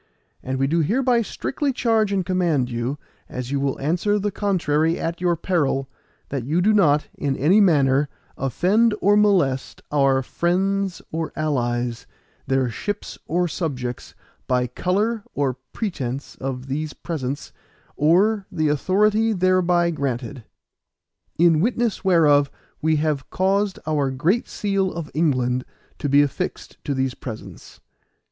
[0.41, 2.97] And we do hereby strictly charge and command you
[3.29, 5.87] as you will answer the contrary at your peril,
[6.29, 12.07] that you do not, in any manner, offend or molest our friends or allies,
[12.47, 14.15] their ships, or subjects,
[14.47, 17.53] by colour or pretence of these presents,
[17.95, 20.43] or the authority thereby granted.
[21.37, 22.49] In witness whereof
[22.81, 25.63] we have caused our Great Seal of England
[25.99, 27.81] to be affixed to these presents.